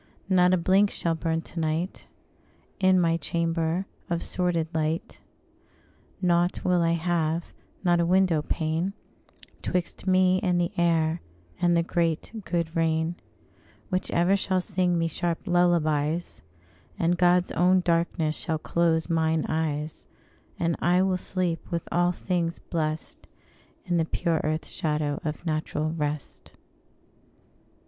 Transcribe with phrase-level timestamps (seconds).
[0.29, 2.07] Not a blink shall burn to night
[2.79, 5.21] In my chamber, of sordid light;
[6.23, 8.93] Nought will I have, not a window pane,
[9.61, 11.21] 'Twixt me and the air
[11.61, 13.13] and the great good rain,
[13.89, 16.41] Which ever shall sing me sharp lullabies;
[16.97, 20.07] And God's own darkness shall close mine eyes;
[20.57, 23.27] And I will sleep, with all things blest,
[23.85, 26.53] In the pure earth shadow of natural rest.